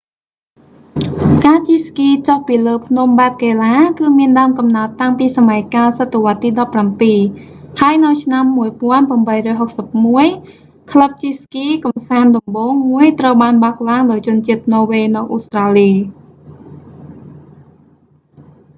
[1.45, 6.49] ការជិះស្គីចុះពីលើភ្នំបែបកីឡា គឺមានដើមកំណើតតាំងពីសម័យកាលសតវត្សរ៍ទី
[7.13, 15.89] 17 ហើយនៅឆ្នាំ1861 ក្លឹបជិះស្គីកម្សាន្តដំបូងមួយត្រូវបានបើកឡើងដោយជនជាតិន័រវេសនៅអូស្ត្រាលី